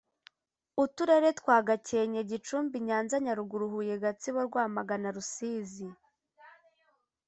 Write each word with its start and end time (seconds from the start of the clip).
uturere 0.83 1.29
twa 1.39 1.57
gakenke 1.67 2.21
gicumbi 2.29 2.77
nyanza 2.87 3.15
nyaruguru 3.25 3.65
huye 3.73 3.95
gatsibo 4.03 4.39
rwamagana 4.47 5.07
rusizi 5.15 5.87